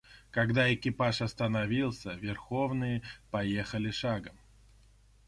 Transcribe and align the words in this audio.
Когда 0.31 0.73
экипаж 0.73 1.21
остановился, 1.21 2.15
верховые 2.15 3.03
поехали 3.29 3.91
шагом. 3.91 4.35